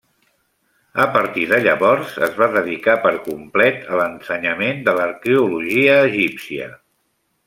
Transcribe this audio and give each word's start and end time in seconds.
A 1.03 1.05
partir 1.15 1.43
de 1.49 1.57
llavors 1.65 2.15
es 2.27 2.31
va 2.39 2.47
dedicar 2.55 2.95
per 3.03 3.11
complet 3.27 3.85
a 3.91 3.99
l'ensenyament 4.01 4.81
de 4.89 4.97
l'arqueologia 5.01 5.97
egípcia. 6.11 6.71